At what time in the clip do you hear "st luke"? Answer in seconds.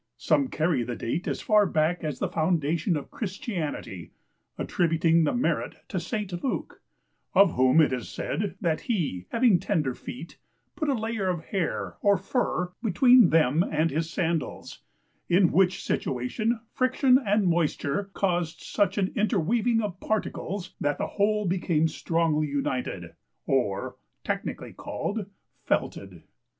5.99-6.81